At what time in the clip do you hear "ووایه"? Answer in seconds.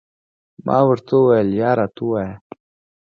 2.03-2.35